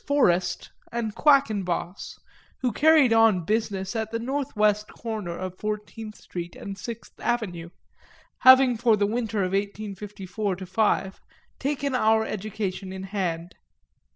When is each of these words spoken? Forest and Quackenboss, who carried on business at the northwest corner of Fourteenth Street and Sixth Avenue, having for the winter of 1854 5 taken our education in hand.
Forest 0.07 0.71
and 0.91 1.13
Quackenboss, 1.13 2.17
who 2.61 2.71
carried 2.71 3.13
on 3.13 3.45
business 3.45 3.95
at 3.95 4.09
the 4.09 4.17
northwest 4.17 4.87
corner 4.87 5.37
of 5.37 5.59
Fourteenth 5.59 6.15
Street 6.15 6.55
and 6.55 6.75
Sixth 6.75 7.13
Avenue, 7.19 7.69
having 8.39 8.77
for 8.77 8.97
the 8.97 9.05
winter 9.05 9.41
of 9.43 9.51
1854 9.51 10.55
5 10.57 11.21
taken 11.59 11.93
our 11.93 12.25
education 12.25 12.91
in 12.91 13.03
hand. 13.03 13.53